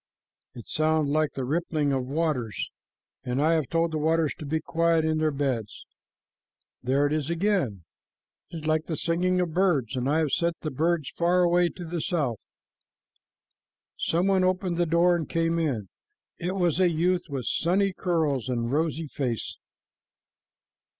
[0.55, 2.71] It sounds like the rippling of waters,
[3.23, 5.85] and I have told the waters to be quiet in their beds.
[6.81, 7.83] There it is again.
[8.49, 11.69] It is like the singing of birds, and I have sent the birds far away
[11.69, 12.47] to the south."
[13.95, 15.87] Some one opened the door and came in.
[16.39, 19.55] It was a youth with sunny curls and rosy face.